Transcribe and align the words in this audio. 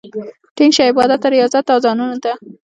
ټينګ 0.55 0.71
شه 0.75 0.83
عبادت 0.91 1.19
ته، 1.23 1.27
رياضت 1.35 1.63
ته، 1.67 1.71
اذانونو 1.77 2.17
ته 2.23 2.31